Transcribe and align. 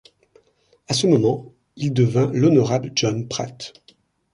À 0.87 0.95
ce 0.95 1.05
moment, 1.05 1.53
il 1.75 1.93
devint 1.93 2.31
l'honorable 2.33 2.91
John 2.95 3.27
Pratt. 3.27 3.73